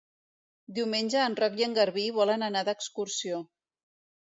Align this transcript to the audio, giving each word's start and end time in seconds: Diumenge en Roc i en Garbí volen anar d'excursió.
Diumenge 0.77 1.19
en 1.25 1.35
Roc 1.41 1.59
i 1.61 1.67
en 1.67 1.77
Garbí 1.79 2.07
volen 2.17 2.49
anar 2.49 2.65
d'excursió. 2.71 3.45